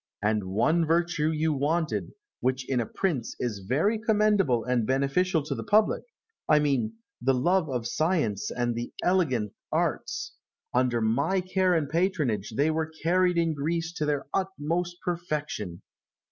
And 0.23 0.45
one 0.49 0.83
virtue 0.83 1.29
you 1.29 1.53
wanted, 1.53 2.13
which 2.39 2.67
in 2.67 2.79
a 2.79 2.87
prince 2.87 3.35
is 3.39 3.59
very 3.69 3.99
commendable 3.99 4.63
and 4.63 4.83
beneficial 4.87 5.43
to 5.43 5.53
the 5.53 5.63
public 5.63 6.01
I 6.49 6.57
mean, 6.57 6.93
the 7.21 7.35
love 7.35 7.69
of 7.69 7.85
science 7.85 8.49
and 8.49 8.69
of 8.71 8.75
the 8.77 8.91
elegant 9.03 9.53
arts. 9.71 10.33
Under 10.73 11.01
my 11.01 11.39
care 11.39 11.75
and 11.75 11.87
patronage 11.87 12.55
they 12.57 12.71
were 12.71 12.91
carried 13.03 13.37
in 13.37 13.53
Greece 13.53 13.93
to 13.93 14.07
their 14.07 14.25
utmost 14.33 14.97
perfection. 15.05 15.83